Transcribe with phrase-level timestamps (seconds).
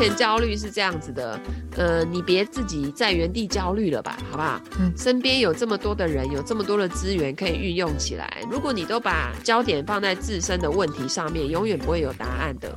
[0.00, 1.38] 钱焦虑是这样子的，
[1.76, 4.58] 呃，你别自己在原地焦虑了吧，好不好？
[4.78, 8.42] 嗯，身边有这么多的人，有这么多的资源可以运用起来。
[8.50, 12.74] 如果你都把焦点放在自身的问题上面，永远不会有答案的。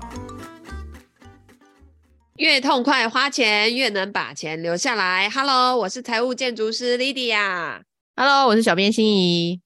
[2.35, 5.29] 越痛快花钱，越能把钱留下来。
[5.29, 7.83] Hello，我是财务建筑师 Lydia。
[8.17, 9.61] Hello，我是小编心怡。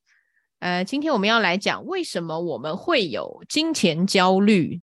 [0.60, 4.82] 呃，今天我们要来讲为什么我们会有金钱焦虑。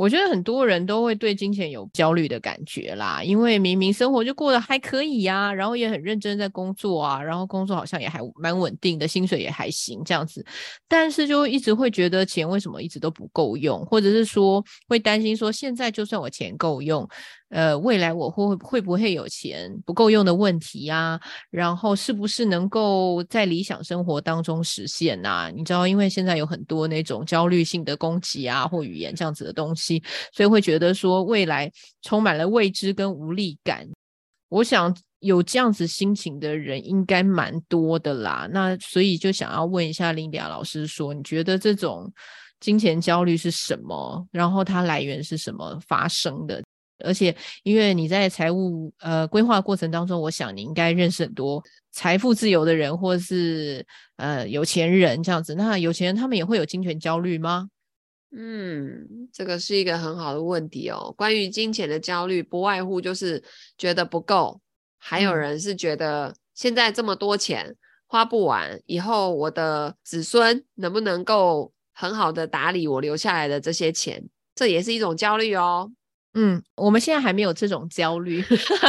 [0.00, 10.42] 我觉得很多人都会对金钱有焦虑的感觉啦，因为明明生活就过得还可以呀，然后也很认真在工作啊，然后工作好像也还蛮稳定的，薪水也还行这样子，
[10.88, 17.06] 但是就一直会觉得钱为什么一直都不够用，或者是说会担心说现在就算我钱够用。
[17.50, 21.20] 呃，未来我会会不会有钱不够用的问题啊？
[21.50, 25.50] 然后是不是能够在理想生活当中实现啊？
[25.54, 30.00] 你知道，因为现在有很多那种焦虑性的攻击啊，或语言这样子的东西，
[30.32, 31.70] 所以会觉得说未来
[32.02, 33.84] 充满了未知跟无力感。
[34.48, 38.48] 我想有这样子心情的人应该蛮多的啦。
[38.52, 42.12] 那所以就想要问一下 Lydia 老师说，你觉得这种
[42.60, 44.24] 金钱焦虑是什么？
[44.30, 46.62] 然后它来源是什么发生的？
[47.04, 53.84] 而且，因为你在财务呃规划过程当中，我想你应该认识很多财富自由的人，或是
[54.16, 55.54] 呃有钱人这样子。
[55.54, 57.68] 那有钱人他们也会有金钱焦虑吗？
[58.32, 61.12] 嗯，这个是一个很好的问题哦。
[61.16, 63.42] 关于金钱的焦虑，不外乎就是
[63.76, 64.60] 觉得不够，
[64.98, 67.74] 还有人是觉得现在这么多钱
[68.06, 74.22] 花不完，以后我的子孙能不能够很好的打理我留下来的这些钱，
[74.54, 75.90] 这也是一种焦虑哦。
[76.34, 78.44] 嗯，我们现在还没有这种焦虑。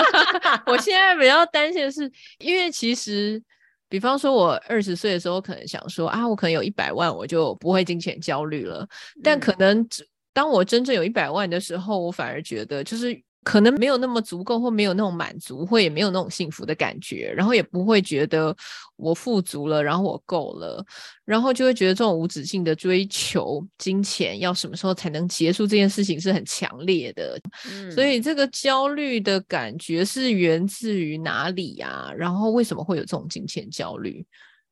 [0.67, 3.41] 我现在比较担心的是，因为其实，
[3.89, 8.87] 比方说，我二十岁的时候，可能想说啊，我可能有一百万，我就不会金钱焦虑了。
[9.23, 9.87] 但可能
[10.33, 13.21] 当我真正有一百万的时候，我反而觉得就是。
[13.43, 18.55] 可能没有那么足够，或没有那种满足，或也没有那种幸福的感觉，然后也不会觉得
[18.95, 20.85] 我富足了，然后我够了，
[21.25, 27.39] 然后就会觉得这种无止境的追求金钱，要什么时候才能结束这件事情是很强烈的。
[27.67, 32.13] 嗯，所以这个焦虑的感觉是源自于哪里呀？
[32.15, 34.23] 然后为什么会有这种金钱焦虑？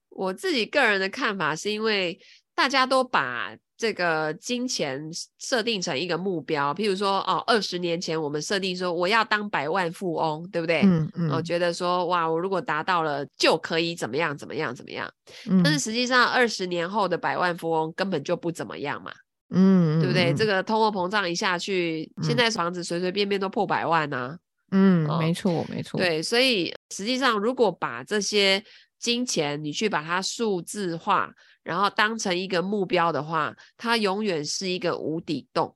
[0.09, 2.19] 我自己个人的看法是因为
[2.53, 3.57] 大家都把。
[3.79, 5.01] 这个金钱
[5.39, 10.81] 设定成一个目标，譬如说，哦，二十年前我们设定说我要当百万富翁，对不对？
[10.83, 11.29] 嗯嗯。
[11.31, 15.09] 我觉得说，哇，我如果达到了，就可以怎么样怎么样怎么样。
[15.49, 15.63] 嗯。
[15.63, 19.13] 但是实际上，二十年后的百万富翁根本就不怎么样嘛。
[19.51, 19.97] 嗯。
[20.01, 20.33] 对不对？
[20.33, 24.37] 这个通货膨胀一下去，现在房子随随便便都破百万啊。
[24.71, 25.97] 嗯，没错没错。
[25.97, 28.61] 对，所以实际上，如果把这些
[28.99, 31.33] 金钱你去把它数字化。
[31.63, 35.75] 然后当成一个目标的话，它永远是一个无底洞。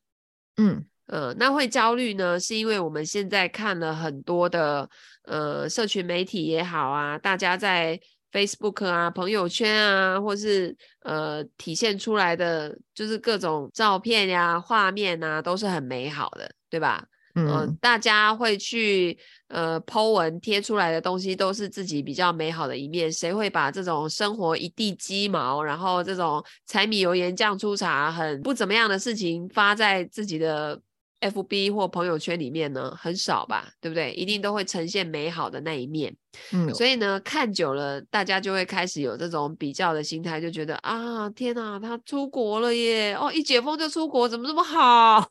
[0.58, 4.90] 嗯呃，那会焦虑呢，是因为我们现在看了很多的
[5.24, 8.00] 呃社群媒体也好啊，大家在
[8.32, 17.06] Facebook 啊、朋友圈啊，或是呃体现出来的就是各种照片呀、画面啊，都是很美好的，对吧？
[17.36, 19.18] 嗯、呃，大家会去
[19.48, 30.80] 呃 po 文贴出来的东西都是自己比较美好的一面，谁会把这种生活一地鸡毛，然后这种柴米油盐酱醋茶很不怎么样的事情发在自己的
[31.32, 32.96] FB 或朋友圈里面呢？
[33.00, 34.12] 很少吧，对不对？
[34.14, 36.16] 一定都会呈现美好的那一面。
[36.52, 43.14] 嗯，所以呢，看久了，大家就会开始有这种比较的心态，就觉得啊，天哪，他出国了耶！
[43.16, 45.24] 哦，一解封就出国，怎么这么好？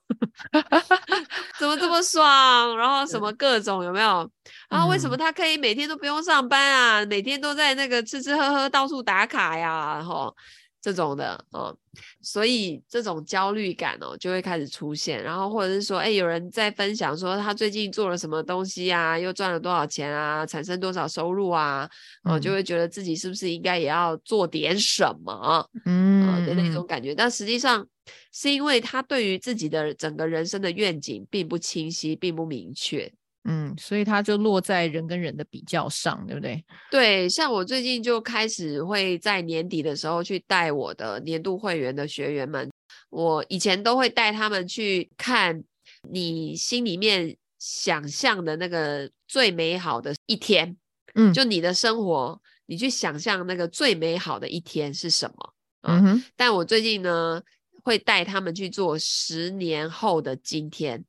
[1.58, 2.76] 怎么这么爽？
[2.76, 4.30] 然后什么各种有没有？
[4.70, 7.04] 然后为什么他可以每天都不用上班啊？
[7.06, 9.94] 每天都在那个吃吃喝喝，到处打卡呀？
[9.96, 10.34] 然后。
[10.82, 11.74] 这种的哦，
[12.20, 21.88] 所以这种焦虑感哦就会开始出现，然后或者是说，哎，有人在分享说他最近做了什么东西啊，又赚了多少钱啊，产生多少收入啊，
[22.24, 27.14] 哦，就会觉得自己是不是应该也要做点什么，嗯，的那种感觉。
[27.14, 27.86] 但实际上
[28.32, 33.08] 是因为他对于自己的整个人生的愿景并不清晰，并不明确。
[33.44, 36.64] 嗯，所以它就落在人跟人的比较上，对不对？
[36.90, 42.70] 对，像我最近就开始会在年底的时候去带我的年度会员的学员们。
[43.10, 45.62] 我以前都会带他们去看
[46.08, 50.76] 你心里面想象的那个最美好的一天。
[51.14, 55.54] 嗯，就你的生活，你去想象那个最美好的一天是什么？
[55.82, 56.24] 嗯哼。
[56.36, 57.42] 但我最近呢，
[57.82, 61.04] 会带他们去做十年后的今天。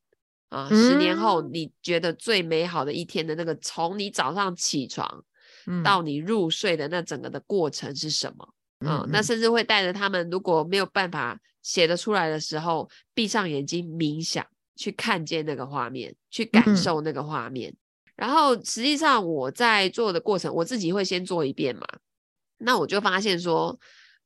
[0.53, 5.23] 啊，十年后你觉得最美好的一天的那个，从你早上起床
[5.83, 8.47] 到你入睡的那整个的过程是什么？
[8.81, 14.45] 嗯，啊，那甚至会带着他们，如果没有办法写得出来的时候，闭上眼睛冥想，
[14.75, 17.71] 去看见那个画面，去感受那个画面。
[17.71, 17.77] 嗯、
[18.17, 21.87] 然后实际上我在做的过程，我自己会先做一遍嘛。
[22.59, 23.79] 那我就发现说，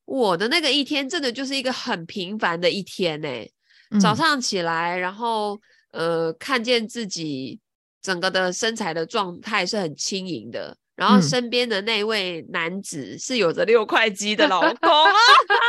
[0.05, 3.51] 我的那个一天真的就是一个很平凡的一天呢、欸。
[3.91, 5.57] 嗯、早上起来，然后
[5.97, 7.59] 呃，看见自己
[8.03, 10.77] 整个的身材的状态是很轻盈的。
[10.95, 15.13] 然后身边的那位男子是有着六块肌的老公啊！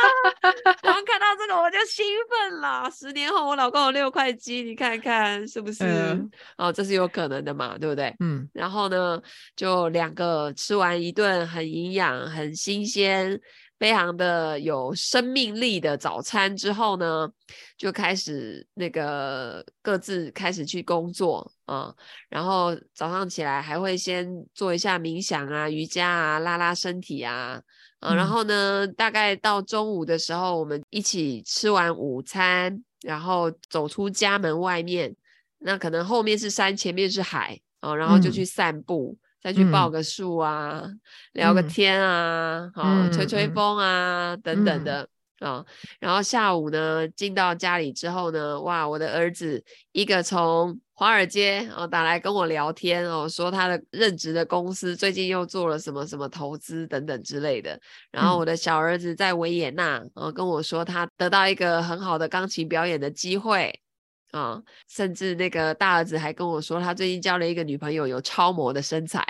[0.81, 2.89] 然后看到这个我就兴奋了。
[2.89, 5.83] 十年后我老公有六块肌，你看看是不是？
[5.83, 8.15] 嗯、哦，这是有可能的嘛，对不对？
[8.19, 8.49] 嗯。
[8.53, 9.21] 然后呢，
[9.55, 13.39] 就两个吃完一顿很营养、很新鲜。
[13.79, 17.31] 非常的有生命力的早餐之后呢，
[17.77, 21.95] 就开始那个各自开始去工作啊、嗯，
[22.27, 27.61] 然后早上起来还会先做一下冥想啊、瑜伽啊、拉拉身体啊，
[28.01, 35.15] 嗯，然后呢，大概到中午的时候，我们一起吃完午餐，然后走出家门外面，
[35.59, 39.17] 那可能后面是山，前面是海啊、嗯，然后就去散步。
[39.39, 40.99] 嗯再去抱个树啊，嗯、
[41.31, 45.07] 聊个天啊，好、嗯哦、吹吹风啊，嗯、等等的
[45.39, 45.65] 啊。
[45.97, 49.63] 然后下午呢，进到家里之后呢，哇，我的儿子
[49.93, 57.79] 一个从华尔街哦打来跟我聊天哦，说他的任职的公司最近又做了什么什么投资等等之类的。
[58.11, 63.73] 然后我的小儿子在维也纳哦跟我说他得到一个很好的钢琴表演的机会。
[64.31, 69.25] 啊、哦，甚至那个大儿子还跟我说，他最近交了一个女朋友，有超模的身材。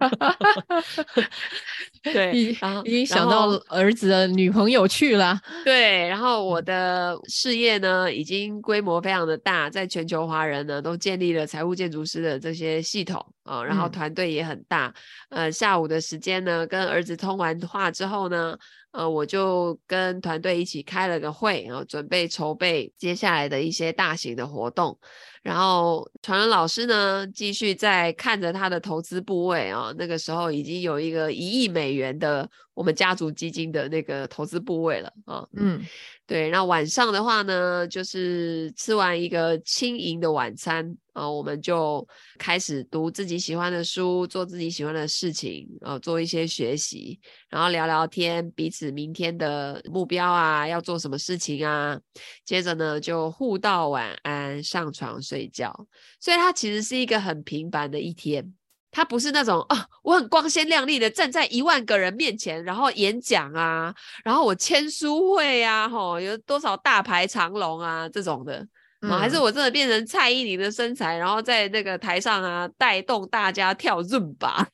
[2.02, 5.38] 对，然后已经想到儿子的女朋友去了。
[5.64, 14.94] 对，然后我的事业呢，已经规模非常的大，在全球华人呢都建立了财务建筑师的这些系统啊、哦，然后团队也很大。
[15.30, 18.56] 嗯、呃，下午的时间呢，跟儿子通完话之后呢。
[18.92, 24.98] 呃，我就跟团队一起开了个会，然后准备筹备接下来的一些大型的活动。
[25.42, 35.46] 然后传伦老师呢，继续在看着他的投资部位啊，那个时候已经有一个一亿美元的我们家族基金的那个投资部位了啊。
[35.54, 35.84] 嗯。
[36.26, 42.06] 对，那晚上的话呢，就是吃完一个轻盈的晚餐啊，我们就
[42.36, 47.18] 开始读自己喜欢的书，做自己喜欢的事情，啊，做一些学习，
[47.48, 51.98] 然后聊聊天，彼此明天的目标啊，要做什么事情啊，
[52.44, 55.86] 接着呢就互道晚安，上床睡觉，
[56.18, 58.54] 所以它其实是一个很平凡的一天。
[58.90, 63.94] 它不是那种啊，我很光鲜亮丽的站在一万个人面前，然后演讲啊，
[64.24, 68.66] 然后我签书会啊，吼，有多少大排长龙啊这种的，
[69.02, 74.66] 嗯，还是我真的变成蔡依林的身材，然后在那个台上啊带动大家跳伦巴，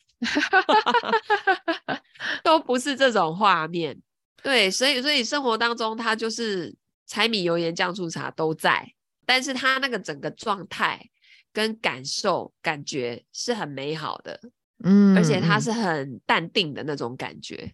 [2.45, 4.01] 都不是这种画面。
[4.45, 6.73] 对，所以所以生活当中，他就是
[7.09, 8.94] 柴米油盐酱醋茶都在，
[9.27, 11.11] 但是他那个整个状态。
[11.53, 14.41] 跟感受感觉是很美好的，
[14.83, 17.73] 嗯，而且他是很淡定的那种感觉，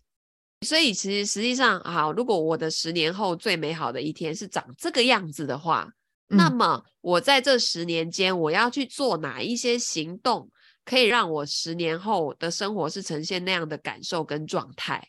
[0.66, 5.90] 所以其实实际上，好，如果我的十年后最美好的一天是长这个样子的话，
[6.28, 10.50] 嗯，那么我在这十年间，我要去做哪一些行动，
[10.84, 15.02] 可以让我十年后的生活是呈现那样的感受跟状态？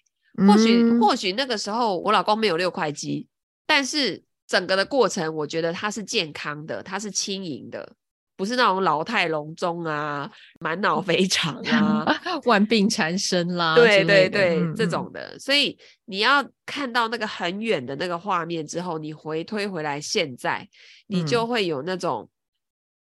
[0.47, 3.27] 或许或许那个时候我老公没有六块肌，
[3.65, 7.95] 但是整个的过程，我觉得它是健康的，它是轻盈的。
[8.35, 12.05] 不是那种老态龙钟啊，满脑肥肠啊，
[12.43, 15.39] 万病缠身啦，对对对，嗯、这种的。
[15.39, 20.67] 所以你要看到那个很远的那个画面之后，你回推回来现在，
[21.07, 22.27] 你就会有那种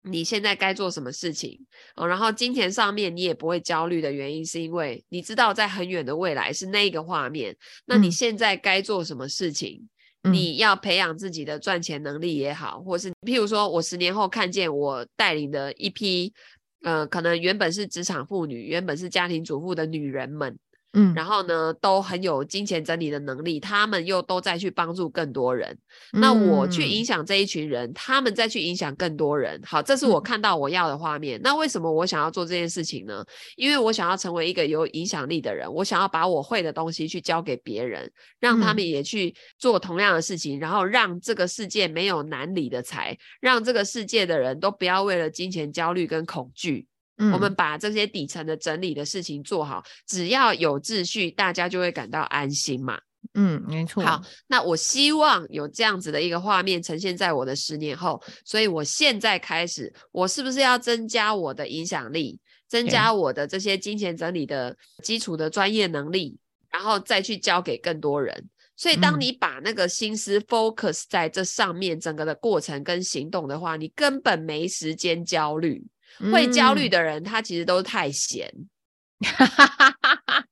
[0.01, 1.57] 你现在该做什么事情、
[1.95, 7.55] 嗯哦、然后金钱上面你也不会焦虑的原因，是因为你知道在很远的未来是那个画面，
[7.85, 9.79] 那你现在该做什么事情？
[9.81, 9.89] 嗯
[10.31, 16.33] 你要培养自己的赚钱能力也好，或是譬如说，我十年后看见我带领的一批，
[16.83, 20.57] 呃，可能原本是职场妇女，原本是家庭主妇的女人们。
[20.97, 25.69] 嗯，然后呢，都很有金钱整理的能力，他们又都在去帮助更多人。
[26.13, 29.61] 嗯、那我去影响这一群人，他们再去影响更多人。
[29.63, 31.39] 好，这是我看到我要的画面。
[31.39, 33.23] 嗯、那为什么我想要做这件事情呢？
[33.57, 46.87] 因为我想要成为一个有影响力的人，我想要把我会的东西去教给别人，让他们也去做同样的事情，嗯、然后让这个世界没有难理的财，让这个世界的人都不要为了金钱焦虑跟恐惧。
[47.17, 52.99] 嗯、我们把这些底层的整理的事情做好，只要有秩序，大家就会感到安心嘛。
[53.33, 54.03] 嗯，没错。
[54.03, 66.37] 好，那我希望有这样子的一个画面呈现在我的十年后，所以我现在开始，我是不是要增加我的影响力，增加我的这些金钱整理的基础的专业能力，
[66.71, 68.49] 然后再去教给更多人？
[68.75, 75.83] 所以当你把那个心思 focus 在这上面，整个的过程跟行动的话，你根本没时间焦虑。
[76.31, 78.51] 会焦虑的人，他其实都是太闲。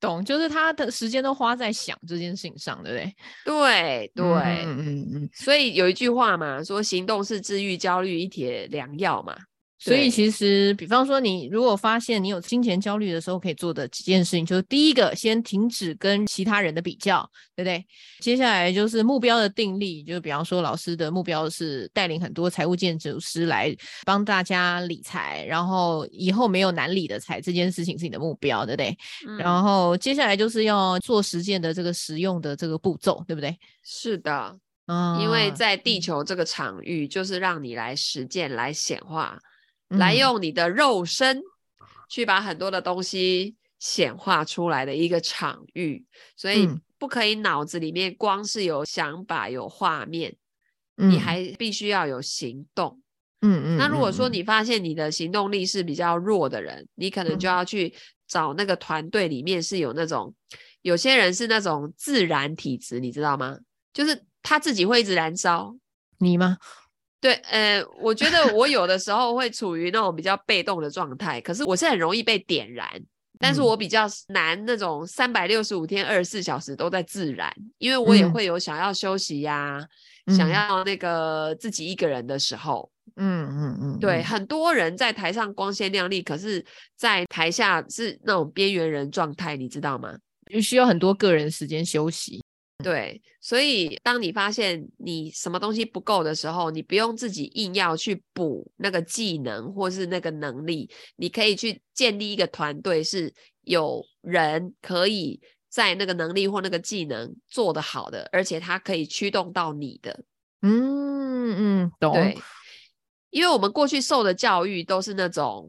[0.00, 3.14] 懂，就是他的时间都花在想这件事情上，对不对？
[3.44, 4.24] 对对，
[4.64, 5.30] 嗯嗯嗯。
[5.32, 9.36] 所以有一句话嘛，说行动是治愈焦虑一帖良药嘛。
[9.78, 17.84] 所以其实，比方说，你如果发现你有金钱焦虑的时候，可以做的几件事情，就是第一个，先停止跟其他人的比较，对不对？
[18.20, 28.96] 接下来就是目标的定立，就是比方说，老师的目标是带领很多财务建筑师来帮大家理财，然后以后没有难理的财，这件事情是你的目标，对不对？
[29.28, 33.54] 嗯、然后接下来就是要做实践的这个实用的这个步骤，对不对？
[33.84, 39.38] 是的，嗯，因为在地球这个场域，就是让你来实践、来显化。
[39.88, 41.42] 来用你的肉身
[42.08, 46.04] 去把很多的东西显化出来的一个场域，
[46.36, 50.34] 所以不可以脑子里面光是有想法、有画面，
[50.96, 53.00] 嗯、你还必须要有行动。
[53.42, 53.76] 嗯嗯。
[53.76, 57.94] 那如果说你发现你的行动力是比较弱的人，你可能就要去
[58.26, 60.34] 找那个团队里面是有那种，
[60.82, 63.58] 有些人是那种自燃体质，你知道吗？
[63.92, 65.76] 就是他自己会一直燃烧。
[66.18, 66.56] 你吗？
[67.26, 72.88] 对，呃，我觉得我有的时候会处于那种比较被动的状态，可是我是很容易被点燃，
[73.40, 79.84] 但是我比较难那种三百六十五天二十四小时都在自燃，因为我也会有想要休息呀、啊，
[80.26, 86.64] 嗯、想要那个自己一个人的时候，嗯嗯嗯，对，很多人在台上光鲜亮丽，可是
[86.96, 90.16] 在台下是那种边缘人状态，你知道吗？
[90.52, 92.40] 就需要很多个人时间休息。
[92.84, 110.24] 对，所以当你发现你什么东西不够的时候，你不用自己硬要去补那个技能或是那个能力，你可以去建立一个团队，是有人可以在那个能力或那个技能做得好的，而且它可以驱动到你的。
[110.60, 112.12] 嗯嗯，懂。
[112.12, 112.38] 对，
[113.30, 115.66] 因为我们过去受的教育都是那种，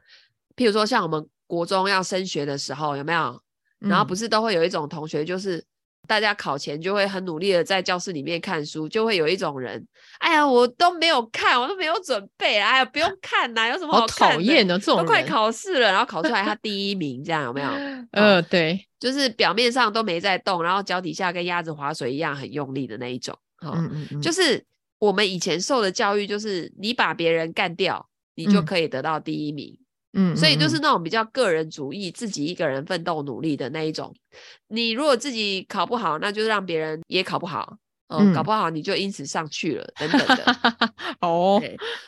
[0.55, 3.41] 譬如说像我们国中要升学的时候，有没有？
[3.79, 5.65] 然后不是都会有一种同学就是。
[6.07, 9.85] 大家考前就会很努力的在教室里面看书，就会有一种人，
[10.19, 17.69] 哎呀，我都没有看，我都没有准备，哎呀，不用看呐，有什么好讨厌的这种，都快考试了，然后考出来他 第一名，这样有没有？
[18.11, 23.37] 呃，对，就是表面上都没在动，然后脚底下跟鸭子划水一样很用力的那一种。
[23.61, 24.63] 嗯嗯嗯，就是
[24.99, 29.77] 我们以前受的教育，就是你把别人干掉，你就可以得到第一名。
[30.13, 34.15] 嗯嗯，所以就是那种比较个人主义，自己一个人奋斗努力的那一种。
[34.67, 40.55] 你如果自己考不好，那就让别人也考不好，哦、嗯，搞不好你就因此上去了，等等的。
[41.21, 41.61] 哦，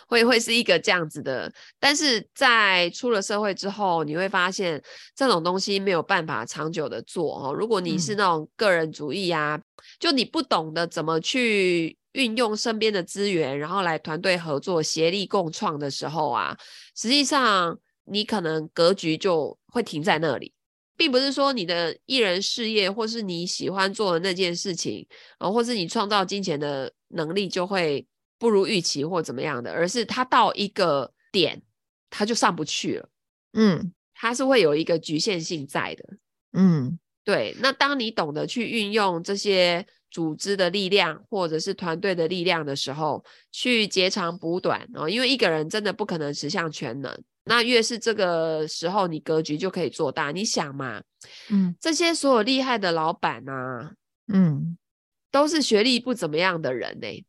[0.08, 1.52] 会会是一个这样子的。
[1.80, 4.82] 但是在出了社会之后，你会发现
[5.14, 7.54] 这种东西没有办法长久的做哦。
[7.54, 9.64] 如果你是那种个人主义啊，嗯、
[10.00, 16.58] 就你不懂得怎么去运用身边的资源，然后来团队合作、协力共创的时候啊，
[16.96, 17.78] 实际上。
[18.10, 20.54] 你可能格局就会停在那里，
[20.98, 25.08] 并不是说你的艺人事业或是你喜欢做的那件事情，
[25.40, 28.06] 呃，或是你创造金钱的能力就会
[28.38, 31.62] 不如预期或怎么样的，而是它到一个点，
[32.10, 33.10] 它就上不去了。
[33.54, 36.04] 嗯，它是会有一个局限性在的。
[36.54, 37.56] 嗯，对。
[37.60, 47.24] 那当你懂得去运用这些组织的力量或者是团队的力量的时候，去截长补短哦，因为一个人真的不可能十项全能。
[47.46, 50.32] 那越是这个时候，你格局就可以做大。
[50.32, 51.02] 你想嘛，
[51.50, 53.94] 嗯，这些所有厉害的老板啊，
[54.32, 54.78] 嗯，
[55.32, 57.26] 都是学历不怎么样的人呢、欸。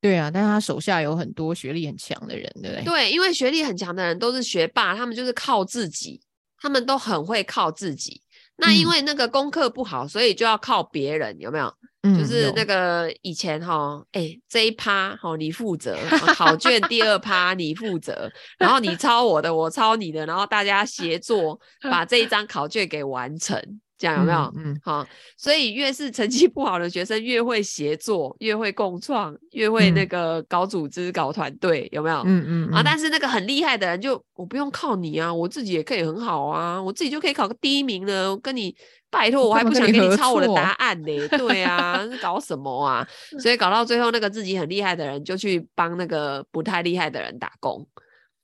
[0.00, 2.84] 对啊，但是他手下有很多学历很强的人，对不对？
[2.84, 6.20] 对，因为学历很强的人都是学霸，他们就是靠自己，
[6.58, 8.21] 他们都很会靠自己。
[8.56, 11.72] 那因为那个功课不好，所以就要靠别人，有没有？
[12.18, 15.96] 就是那个以前哈，哎、欸，这一趴哈你负责，
[16.34, 18.28] 考卷第二趴你负责，
[18.58, 23.56] 然后你抄我的，我抄你的，然后大家协作 把这一张考卷给完成，
[24.02, 24.52] 这样有没有？
[24.56, 25.06] 嗯，嗯好，
[25.36, 32.16] 所以越是成绩不好的学生，越会协作，越会共创，越会那个搞组织、搞团队，有没有？
[32.26, 38.74] 嗯嗯啊，但是那个很厉害的人就，就我不用靠你啊，我自己也可以很好啊，我自己就可以考个第一名了，我跟你。
[39.12, 41.28] 拜托，我还不想给你抄我的答案呢。
[41.36, 43.06] 对啊，搞什么啊？
[43.42, 47.86] 所以搞到最后，那个自己很厉害的人就去帮那个不太厉害的人打工。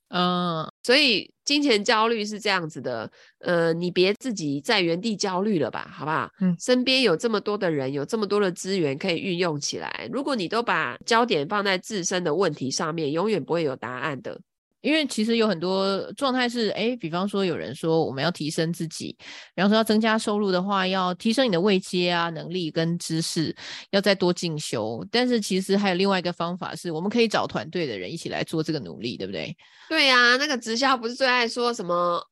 [0.09, 3.09] 嗯，所以金钱焦虑是这样子的。
[3.39, 6.29] 呃，你别自己在原地焦虑了吧，好不好？
[6.41, 10.07] 嗯，身边有这么多的人，有这么多的资源可以运用起来。
[10.13, 14.39] 如果你都把焦点放在自身的问题上面，永远不会有答案的。
[14.81, 19.17] 因为其实有很多状态是，哎，比方说有人说我们要提升自己，
[19.53, 23.55] 然后说要增加收入的话，要提升你的位阶啊、能力跟知识，
[23.91, 25.05] 要再多进修。
[25.11, 29.55] 但是其实还有另外一个方法是，我们可以找团队的人一起来做这个努力，对不对？
[29.89, 32.25] 对呀、啊，那个直销不是最爱说什么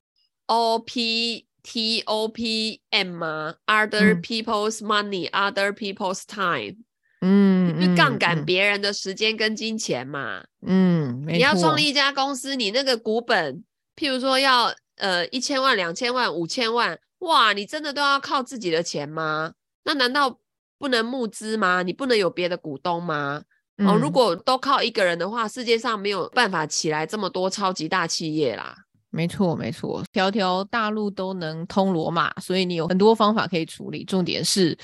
[0.46, 6.78] O P T O P M 吗？Other people's money,、嗯、other people's time。
[7.22, 10.44] 嗯，你就杠杆别人的时间跟金钱嘛。
[10.62, 13.64] 嗯，你要创立一家公司，你那个股本，
[13.96, 19.54] 譬如说要呃一千万、两千万、五千万，哇，你真的都要靠自己的钱吗？
[19.84, 20.40] 那难道
[20.78, 21.82] 不能募资吗？
[21.82, 23.42] 你不能有别的股东吗？
[23.78, 28.76] 嗯、哦，如果都靠一个人的话，世界上没有办法起来这么多超级大企业啦。
[29.10, 34.04] 没错，没错，条条大路都能通罗马，所以你有很多方法可以处理。
[34.04, 34.78] 重点是。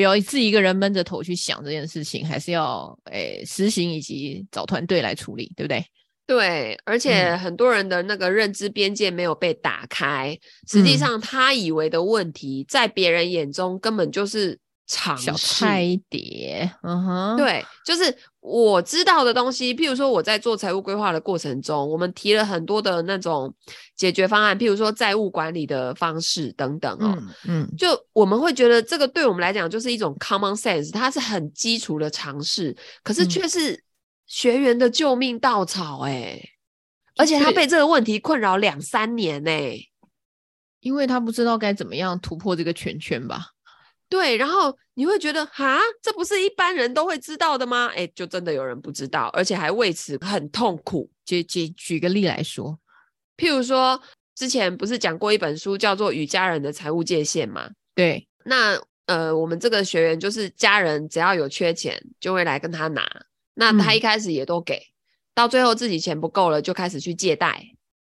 [0.00, 5.84] 不要自己一个人闷着头去想这件事情，还是要诶、欸、实行以及找团队来处理，对不对？
[6.26, 14.58] 对，而且很多人的那个认知边界没有被打开，嗯、实际上他以为的问题，在别人眼中根本就是。
[15.16, 19.72] 小菜一碟，嗯哼，对，就是我知道的东西。
[19.72, 23.54] 譬如说，我在做财务规划的过程中，我们提了很多的那种
[23.94, 27.16] 解决方案，譬如说债务管理的方式等等哦。
[27.16, 33.80] 嗯，嗯，就我们会觉得这个对我们来讲就是一种 common sense，它是很基础的尝试，可是却是
[34.26, 36.50] 学员的救命稻草哎、欸，
[37.16, 39.88] 而且他被这个问题困扰两三年呢、欸，
[40.80, 43.46] 因为他不知道该怎么样突破这个圈圈吧。
[44.10, 47.88] 对，然后你会觉得哈，这不是一般人都会知道的吗？
[47.94, 51.08] 哎，就真的有人不知道，而且还为此很痛苦。
[51.24, 52.76] 举举举个例来说，
[53.36, 54.02] 譬如说
[54.34, 57.70] 之前不是讲过一本书叫做《与家人的财务界限》吗？
[57.94, 58.76] 对，那
[59.06, 63.08] 呃，我们这个学员就是家人只要有缺钱就会来跟他拿，
[63.54, 64.90] 那他一开始也都给，嗯、
[65.36, 67.64] 到最后自己钱不够了就开始去借贷，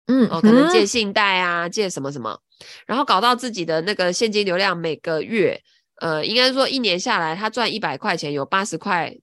[0.08, 2.38] 嗯，哦，可能借信贷啊，借什么什么，
[2.84, 5.58] 然后搞到自己的那个现金流量每个月。
[6.00, 9.16] 呃，应该说一年下来，他赚一百块钱，有八十块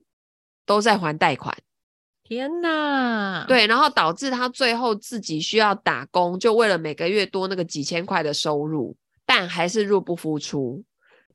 [0.64, 1.56] 都在还贷款。
[2.24, 3.44] 天哪！
[3.46, 10.82] 对，然后导致他最后自己需要打工，就为了每个月多那个几千块的收入，但还是入不敷出。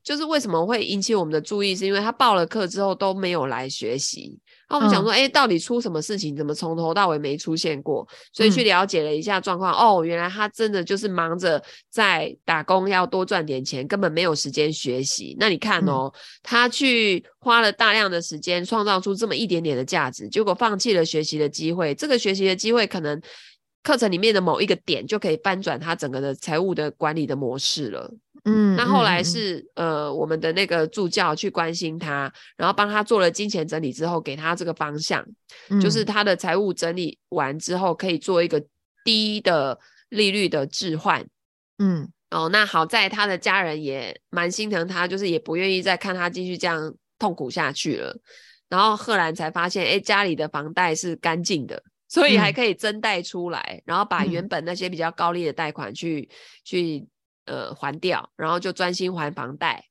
[0.07, 4.39] 就是为什么会引起我们的注意，是因为他报了课之后都没有来学习。
[4.69, 6.33] 那我们想说，哎、嗯，到底出什么事情？
[6.33, 8.07] 怎么从头到尾没出现过？
[8.31, 15.35] 所以去了解了一下状况，嗯、哦，原来他真的就是忙着在打工，要多赚点钱，根本没有时间学习。
[15.37, 21.93] 那你看哦，嗯、他去花了大量的时间创造出这么一点点的价值，结果放弃了学习的机会。
[21.93, 23.21] 这个学习的机会，可能
[23.83, 28.09] 课程里面的某一个点就可以翻转他整个的财务的管理的模式了。
[28.45, 35.26] 嗯，那后来是、嗯、呃，我们的那个助教去关心他，然后帮他做了金钱整理之后，给他这个方向，
[35.69, 38.63] 嗯、就是他的财务整理完之后，可以做一个
[39.04, 39.78] 低的
[40.10, 41.26] 利率的置换。
[41.80, 48.17] 嗯，哦，那好在他的家人也蛮心疼他，就是也不愿意再看他继续这样痛苦下去了。
[48.69, 57.08] 然后赫然才发现，哎，家里的房贷是干净的，所以还可以增贷出来，嗯、然后把原本那些比较高利的贷款去、嗯、去。
[57.47, 59.83] 呃，还掉，然后就专心还房贷，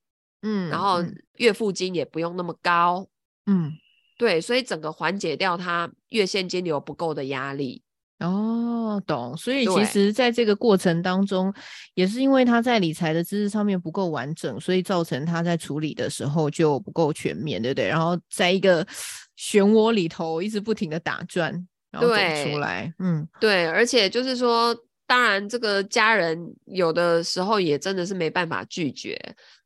[0.42, 1.02] 嗯，然后
[1.38, 3.06] 月付金也不用那么高，
[3.46, 3.72] 嗯，
[4.18, 7.82] 对，所以整个缓解掉他月现金流不够的压力。
[8.20, 9.36] 哦，懂。
[9.36, 11.52] 所以其实在这个过程当中，
[11.94, 17.88] 也是因为他在理财的知识上面不够完整，所以造成他在处理的时候就不够全面，对不对？
[17.88, 18.84] 然后在一个
[19.38, 21.52] 漩涡里头一直不停的打转，
[21.90, 22.14] 然后走
[22.44, 24.76] 出来，嗯，对，而且就是说。
[25.06, 29.16] 当然，这个家人有的时候也真的是没办法拒绝，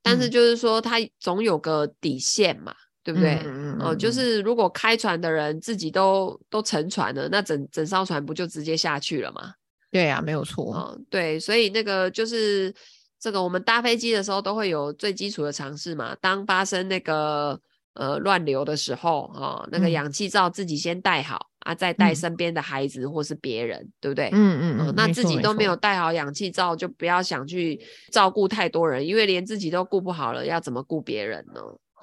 [0.03, 3.35] 但是就是说他总有个底线嘛，嗯、对不对？
[3.37, 9.55] 哦、嗯呃，就是如果开船的人自己都都沉船了，那整整艘船不就直接下去了吗？
[9.91, 10.75] 对呀、啊，没有错。
[10.75, 12.75] 哦、呃，对，所以那个就是
[13.19, 17.61] 这个我们搭飞机的时候都会有最基础的尝试嘛，当发生那个。
[17.95, 24.29] 呃，乱流的时候，哦，那个氧气罩自己先戴好、嗯、啊，再带身边的孩子或是别人，嗯、对不对？
[24.33, 24.93] 嗯嗯嗯、呃。
[24.97, 31.61] 那自己都没有带好氧气罩，就不要想去照顾太多人，因为连自己都顾不好了，要怎么顾别人呢？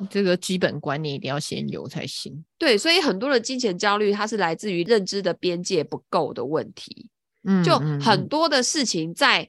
[0.09, 2.43] 这个基本观念一定要先有才行。
[2.57, 7.09] 对，所以很多的金钱焦虑，它是来自于认知的边界不够的问题。
[7.43, 9.47] 嗯，就很多的事情在。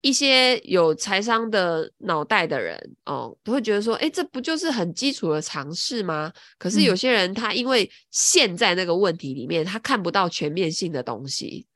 [0.00, 6.32] 一些有财商的脑袋的人哦，都会觉得说，哎，这不就是很基础的常识吗？
[6.56, 11.66] 可是有些人他因为陷在那个问题里面，他看不到全面性的东西，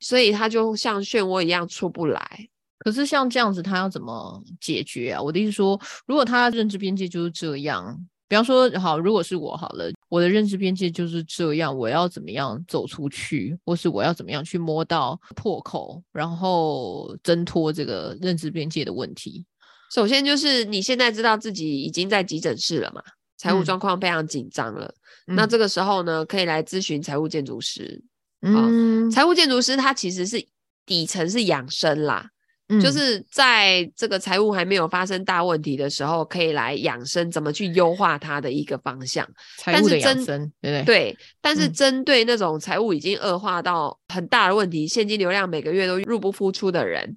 [0.00, 2.48] 所以他就像漩涡一样出不来。
[2.78, 5.22] 可是像这样子，他要怎么解决啊？
[5.22, 7.96] 我的意思说，如果他认知边界就是这样，
[8.30, 19.44] 比方说，好，如果是我好了，我的认知边界就是这样，我要怎么样走出去，或是我要怎么样去摸到破口，然后挣脱这个认知边界的问题。
[19.92, 23.02] 首先就是你现在知道自己已经在急诊室了嘛，
[23.36, 24.94] 财务状况非常紧张了，
[25.26, 28.00] 嗯、那这个时候呢，可以来咨询财务建筑师。
[28.42, 30.40] 嗯，财务建筑师他其实是
[30.86, 32.30] 底层是养生啦。
[32.78, 39.26] 就是在这个财务还没有发生大问题的时候，可以来养生，怎么去优化它的一个方向。
[39.56, 41.18] 财务的养生，对对对。
[41.40, 47.16] 但是针对那种财务已经恶化到很大的问题，现金流量每个月都入不敷出的人，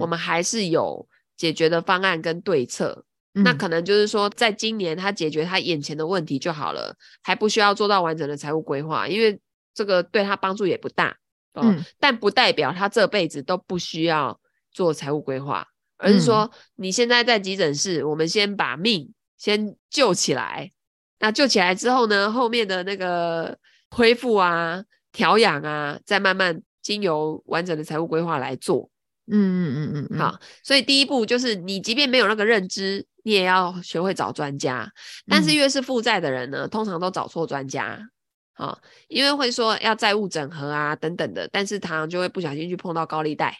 [0.00, 3.04] 我们还是有解决的方案跟对策。
[3.32, 9.40] 那可能就是说，在今年他解决他眼前的问题就好了，还不需要做到完整的财务规划，因为
[9.72, 11.16] 这个对他帮助也不大。
[11.54, 14.38] 嗯，但不代表他这辈子都不需要。
[14.72, 15.66] 做财务规划，
[15.98, 20.72] 而是说你现在在急诊室，嗯、我们先把命先救起来。
[21.18, 23.56] 那救起来之后呢，后面的那个
[23.90, 24.82] 恢复啊、
[25.12, 28.90] 调养啊，再慢慢经由完整的财务规划来做。
[29.30, 30.40] 嗯嗯嗯嗯，好。
[30.64, 34.90] 所以第一步就是，你即便没有那个认知，你也要学会找专家。
[35.28, 37.96] 但是越是负债的人呢，通常都找错专家。
[38.54, 43.56] 好，因为会说要债务整合啊等等的，但是常常就会不小心去碰到高利贷。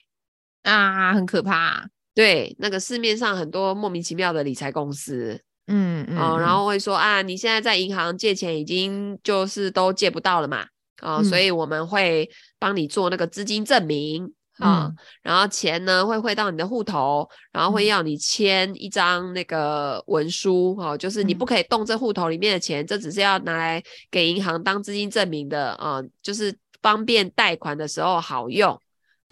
[0.62, 1.84] 啊，很可怕啊。
[2.14, 10.64] 对，那个市面上很多莫名其妙的理财公司，嗯嗯，哦，然后会说啊，你现在在银行借钱已经就是都借不到了嘛，
[11.00, 28.78] 哦，嗯，所以我们会帮你做那个资金证明啊，嗯，然后钱呢会汇到你的户头，然后会要你签一张那个文书，哦，就是你不可以动这户头里面的钱，这只是要拿来给银行当资金证明的啊，就是方便贷款的时候好用。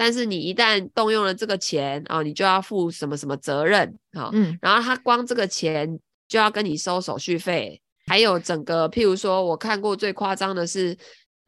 [0.02, 4.22] 但是你一旦动用了这个钱哦，你就要负什么什么责任啊？
[4.22, 10.96] 哦嗯、然后他光这个钱就要跟你收手续费，还有整个，譬如说我看过最夸张的是，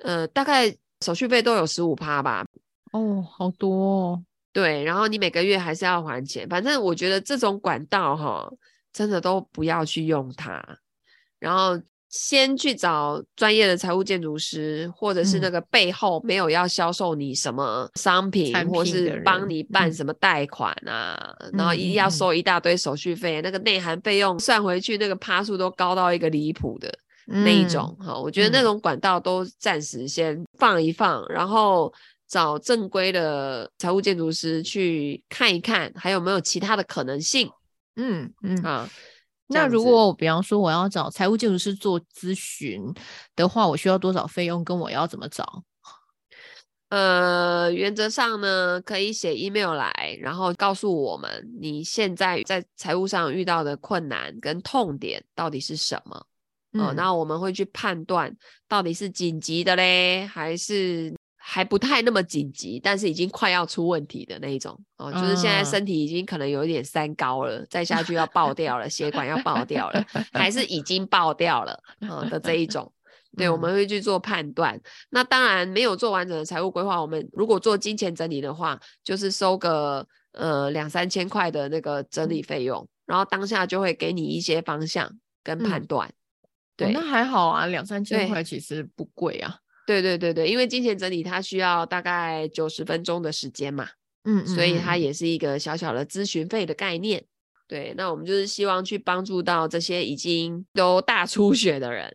[0.00, 2.44] 呃，大概手续费都有十五趴吧。
[2.92, 4.24] 哦，好多哦。
[4.52, 8.54] 对，然后你每个月还是要还钱，反正我觉得这种管道哈、哦，
[8.92, 10.62] 真的都不要去用它。
[11.38, 11.80] 然后。
[12.12, 26.92] 先去找专业的财务建筑师，或者是那个背后没有要销售你什么商品，嗯、或是帮你办什么贷款啊，嗯、然后一定要收一大堆手续费，嗯、那个内涵费用算回去，那个趴数都高到一个离谱的
[27.24, 28.12] 那一种哈。
[28.12, 31.90] 嗯、我觉得那种管道都暂时先放一放，嗯、然后
[32.28, 37.48] 找正规的财务建筑师去看一看，还有没有其他的可能性。
[37.96, 38.86] 嗯嗯啊。
[39.48, 42.82] 那如果我比方说我要找财务建筑师做咨询
[43.36, 44.64] 的话，我需要多少费用？
[44.64, 45.62] 跟我要怎么找？
[46.88, 56.26] 呃，原则上呢，可以写 email 来，然后告诉我们你现在在财务上遇到的困难跟痛点到底是什么。
[56.72, 58.34] 嗯，呃，那我们会去判断
[58.68, 61.14] 到底是紧急的嘞，还是？
[61.44, 64.78] 还不太那么紧急，但是已经快要出问题的那一种。
[64.96, 72.90] 哦，就是现在身体已经可能有一点三高了，再下去要爆掉了，血管要爆掉了，还是已经爆掉了嗯的这一种，
[73.36, 74.80] 对，我们会去做判断。
[75.10, 85.10] 那当然没有做完整的财务规划，我们如果做金钱整理的话，就是收个呃两三千块的那个整理费用，然后当下就会给你一些方向
[85.42, 86.08] 跟判断。
[86.08, 86.14] 嗯、
[86.76, 89.58] 对、哦，那还好啊，两三千块其实不贵啊。
[89.86, 93.88] 对对对对，因为金钱整理它需要大概九十分钟的时间嘛，
[94.24, 97.24] 嗯，所以它也是一个小小的咨询费的概念。
[97.68, 102.14] 对，那我们就是希望去帮助到这些已经都大出血的人，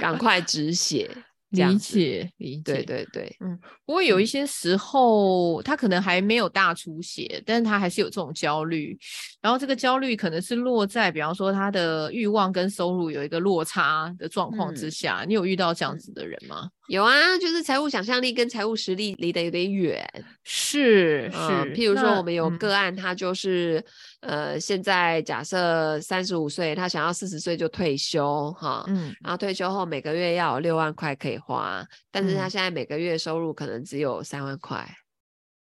[0.00, 1.10] 赶快止血。
[1.52, 8.98] 理解理解，对对对，嗯，不过有一些时候，嗯、他可能还没有大出血，但是他还是有这种焦虑，
[9.42, 16.70] 然后这个焦虑可能是落在，比方说他的欲望跟收入有一个落差的状况之下，嗯、你有遇到这样子的人吗？
[16.88, 20.06] 有啊，就是财务想象力跟财务实力离得有点远，
[20.42, 23.84] 是是、呃，譬如说我们有个案，他就是。
[24.22, 34.88] 呃，现在假设三十五岁，他想要四十岁就退休哈，嗯，然后退休后每个月要有六万块可以花，但是他现在每个月收入可能只有三万块，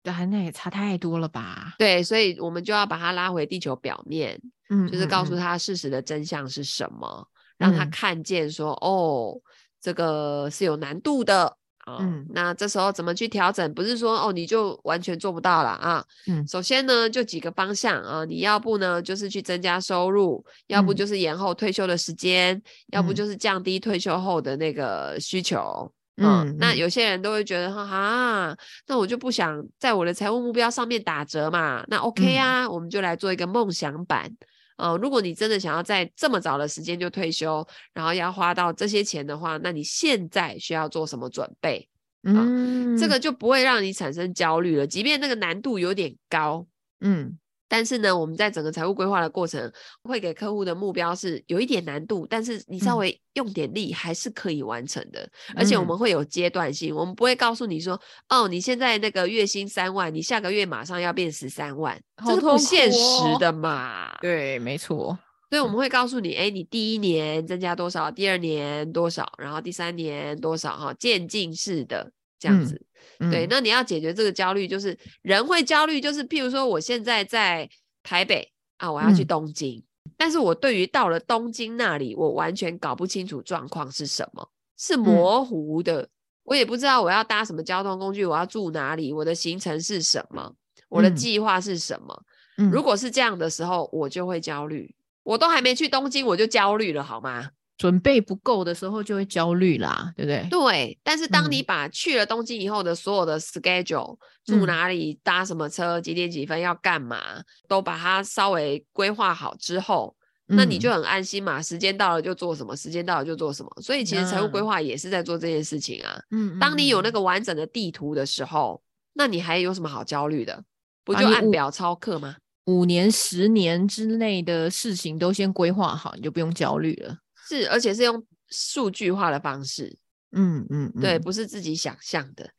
[0.05, 1.74] 对、嗯，那也差太多了吧？
[1.81, 9.40] 对，所以我们就要把他拉回地球表面，嗯，就是告诉他事实的真相是什么，嗯、让他看见说，嗯、哦，
[9.85, 11.59] 这个是有难度的。
[11.87, 13.75] 嗯，那这时候怎么去调整？
[13.75, 16.03] 不是说哦，你就完全做不到了啊。
[16.27, 25.92] 嗯，首先呢，就几个方向啊，你要不呢，就是去增加收入；要不就是延后退休的时间；嗯、要不就是降低退休后的那个需求。
[26.16, 31.85] 嗯，嗯，那有些人都会觉得哈啊，那我就不想在我的财务目标上面打折嘛。
[31.88, 34.31] 那 OK 啊，嗯、我们就来做一个梦想版
[34.76, 41.88] 呃，如果你真的想要在这么早的时间就退休，然后要花到这些钱的话，那你现在需要做什么准备？
[42.22, 46.66] 嗯，这个就不会让你产生焦虑了，即便那个难度有点高，
[47.00, 47.38] 嗯。
[47.68, 49.72] 但是呢，我们在整个财务规划的过程，
[50.05, 55.20] 会给客户的目标是有一点难度，但是你稍微用点力还是可以完成的。
[55.48, 64.16] 嗯、而且我们会有阶段性，我们不会告诉你说，哦，你现在那个月薪三万，你下个月马上要变十三万，这是不现实的嘛？
[64.20, 65.18] 对，没错。
[65.50, 72.11] 所以我们会告诉你，哎，你第一年增加多少，第二年多少，然后第三年多少，哈，渐进式的
[72.44, 72.74] 这样子。
[73.20, 77.68] 嗯对，那你要解决这个焦虑，就是人会焦虑，就是譬如说，我现在在
[78.02, 86.09] 台北啊，我要去东京，嗯，但是我对于到了东京那里，我完全搞不清楚状况是什么，是模糊的，嗯，
[86.42, 90.52] 我也不知道我要搭什么交通工具，我要住哪里，我的行程是什么，
[90.88, 92.24] 我的计划是什么。
[92.59, 97.50] 嗯，如果是这样的时候，我就会焦虑，我都还没去东京，我就焦虑了，好吗？
[97.76, 100.48] 准备不够的时候就会焦虑啦，对不对？
[100.48, 107.20] 对，但是当你把去了东京以后的所有的 schedule，嗯，住哪里、搭什么车、几点几分要干嘛，
[107.66, 110.14] 都把它稍微规划好之后，
[110.48, 111.60] 嗯，那你就很安心嘛。
[111.60, 113.70] 时间到了就做什么，时间到了就做什么。
[113.82, 116.20] 所以其实财务规划也是在做这件事情啊。
[116.30, 118.80] 嗯，当你有那个完整的地图的时候，
[119.14, 120.62] 那你还有什么好焦虑的？
[121.04, 122.37] 不就按表操课吗？
[122.66, 127.18] 五年、十年之内的事情都先规划好，你就不用焦虑了。
[127.48, 129.96] 是，而且是用数据化的方式，
[130.33, 132.50] 嗯嗯，嗯，对，不是自己想象的。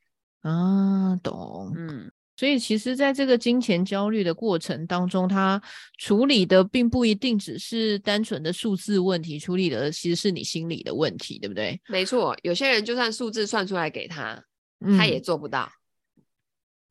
[0.42, 5.60] 啊，懂，嗯，所以其实在这个金钱焦虑的过程当中，他
[5.98, 11.82] 处理的并不一定只是单纯的数字问题，处理的其实是你心理的问题，对不对？
[11.88, 14.40] 没错，有些人就算数字算出来给他，
[14.82, 15.68] 嗯，他也做不到，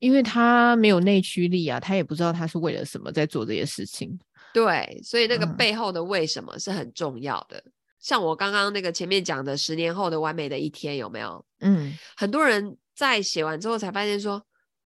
[0.00, 4.18] 因为他没有内驱力啊，他也不知道他是为了什么在做这些事情，
[4.52, 7.56] 对，所以那个背后的为什么是很重要的。
[7.58, 7.72] 嗯
[8.04, 11.42] 像我刚刚那个前面讲的十年后的完美的一天有没有？
[11.60, 14.44] 嗯，很多人在写完之后才发现说，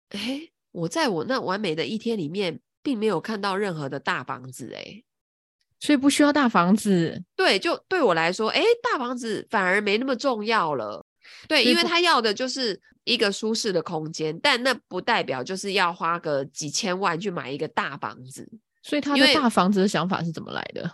[0.09, 0.41] 哎，
[0.73, 5.01] 我在我那完美的一天里面，并没有看到任何的大房子，哎，
[5.79, 7.23] 所以不需要大房子。
[7.37, 11.05] 对，就对我来说，哎，大房子反而没那么重要了。
[11.47, 18.45] 对，因为他要的就是一个舒适的空间，但那不代表就是要花个几千万去买一个大房子。
[18.83, 20.91] 所以他的大房子的想法是怎么来的？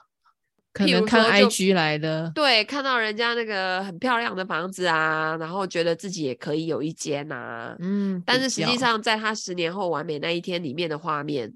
[0.74, 11.54] 可能看 IG 来的，对，看到人家那个很漂亮的房子啊，然后觉得自己也可以有一间呐、啊，嗯，但是实际上在他十年后完美那一天里面的画面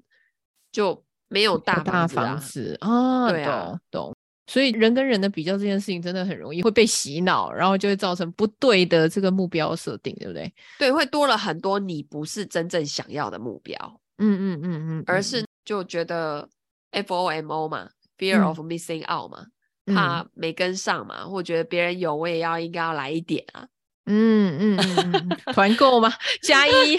[0.70, 4.16] 就没有大房子啊，大房子啊，对啊，懂懂。
[4.48, 10.52] 所以人跟人的比较这件事情真的很容易会被洗脑，然后就会造成不对的这个目标设定，对不对？
[10.78, 13.76] 对，会多了很多你不是真正想要的目标，
[14.18, 16.48] 嗯嗯嗯嗯，而是就觉得
[16.92, 17.88] FOMO 嘛。
[18.18, 19.46] Fear of missing out 嘛，
[19.86, 23.66] 嗯、怕没跟上嘛，或觉得别人有，我也要应该要来一点啊。
[24.06, 26.12] 嗯嗯嗯，团购吗？
[26.42, 26.98] 加一，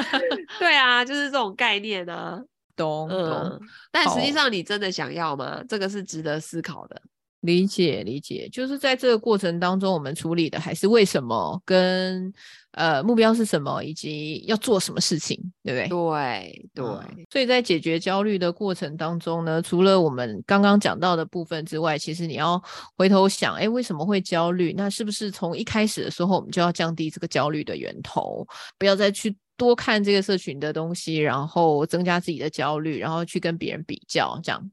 [0.58, 2.42] 对啊，就是这种概念啊。
[2.76, 3.60] 懂懂、嗯。
[3.90, 5.62] 但实际上你真的想要吗？
[5.68, 7.00] 这个是值得思考的。
[7.42, 12.32] 理解理解，就是在这个过程当中，我们处理的还是为什么跟
[12.72, 15.88] 呃目标是什么，以及要做什么事情，对不对？
[15.88, 17.26] 对对、嗯。
[17.30, 22.60] 所以在解决焦虑的过程当中呢，除了我们刚刚讲到的部分之外，其实你要
[22.96, 24.74] 回头想，哎，为什么会焦虑？
[24.76, 28.44] 那是不是从一开始的时候，我们就要降低这个焦虑的源头，
[28.78, 34.70] 不要再去多看这个社群的东西，然后增加自己的焦虑，然后去跟别人比较，这样？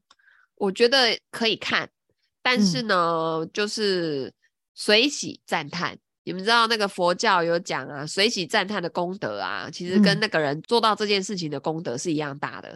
[0.56, 1.88] 我觉得可以看。
[2.46, 4.32] 但是呢，嗯、就是
[4.72, 5.98] 随喜赞叹。
[6.22, 12.68] 你们知道那个佛教有讲啊，随喜赞叹的功德啊，其实跟那个人做到这件事情的功德是一样大的。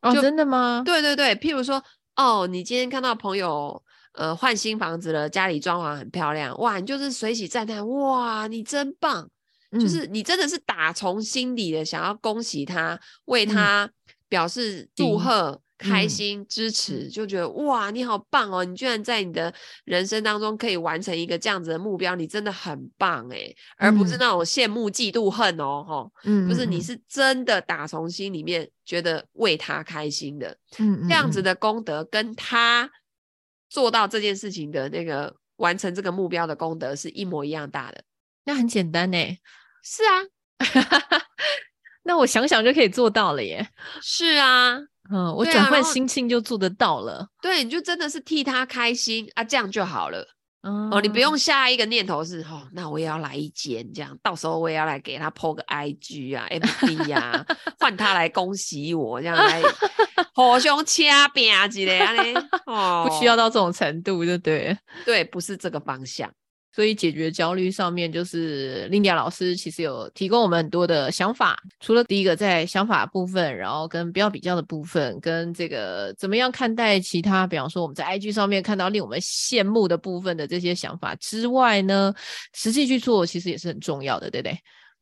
[0.00, 0.82] 嗯、哦，真的吗？
[0.84, 1.80] 对对对，譬如说，
[2.16, 3.80] 哦，你今天看到朋友
[4.14, 9.30] 呃换新房子了，家里装潢很漂亮，哇，你就是随喜赞叹，哇，你真棒，
[9.70, 13.88] 嗯、就是你真的是打从心底的想要恭喜他，为他
[14.28, 15.52] 表示祝贺。
[15.52, 18.64] 嗯开心支持，就觉得哇，你好棒哦！
[18.64, 19.52] 你居然在你的
[19.84, 32.88] 人生当中可以完成一个这样子的目标，你真的很棒哎，而不是那种羡慕、嫉妒、恨哦，吼，嗯，就是你是真的打从心里面觉得为他开心的，嗯，这样子的功德跟他
[33.68, 38.02] 做到这件事情的那个完成这个目标的功德是一模一样大的。
[38.44, 39.18] 那很简单呢，
[39.82, 40.22] 是啊，
[42.04, 43.68] 那我想想就可以做到了耶。
[44.00, 44.78] 是啊。
[45.10, 47.26] 嗯，我转换心情就做得到了。
[47.42, 50.26] 对，你就真的是替他开心啊，这样就好了。
[50.66, 57.44] 嗯、哦，你不用下一个念头是哦，那我也要来一间这样，到时候我也要来给他 po 个 IG 啊、FB 呀，
[57.78, 59.60] 换他来恭喜我这样来
[60.32, 66.32] 互相掐饼之类的哦，不需要到这种程度就对，对，不是这个方向。
[66.74, 71.56] 所以解决焦虑上面，就是 Linda 老师其实有提供我们很多的想法。
[71.78, 82.12] 除了第一个在想法部分，然后跟不要比较的部分，跟这个怎么样看待其他，比方说我们在 IG 上面看到令我们羡慕的部分的这些想法之外呢，
[82.54, 84.58] 实际去做其实也是很重要的，对不对？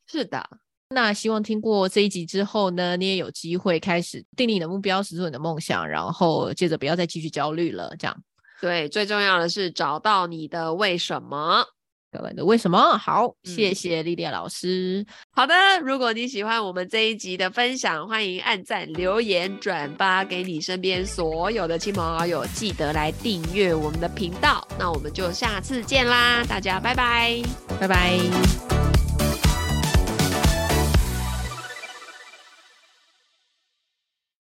[0.06, 0.46] 是的。
[0.90, 8.14] 那希望听过这一集之后呢，你也有机会开始定立你的目标，实现你的梦想，然后接着不要再继续焦虑了，这样。
[8.62, 11.64] 对，最重要的是找到你的为什么。
[12.12, 12.96] 找到你的为什么？
[12.96, 15.04] 好，谢谢莉莉老师。
[15.32, 24.64] 好的，如果你喜欢我们这一集的分享，欢迎按赞、留言、转发给你身边所有的亲朋好友，记得来订阅我们的频道。
[24.78, 27.42] 那我们就下次见啦，大家拜拜，
[27.80, 28.81] 拜拜。